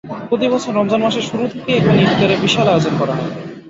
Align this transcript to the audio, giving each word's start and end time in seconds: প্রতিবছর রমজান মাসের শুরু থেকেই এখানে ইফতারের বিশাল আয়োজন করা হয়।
প্রতিবছর 0.29 0.75
রমজান 0.75 1.01
মাসের 1.03 1.25
শুরু 1.29 1.43
থেকেই 1.47 1.77
এখানে 1.79 1.99
ইফতারের 2.01 2.41
বিশাল 2.41 2.65
আয়োজন 2.69 2.93
করা 2.99 3.13
হয়। 3.17 3.31